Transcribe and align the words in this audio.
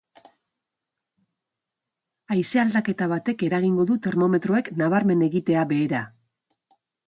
Haize-aldaketa 2.35 3.09
batek 3.13 3.45
eragingo 3.51 3.87
du 3.93 4.01
termometroek 4.09 4.75
nabarmen 4.83 5.25
egitea 5.31 5.71
behera. 5.75 6.05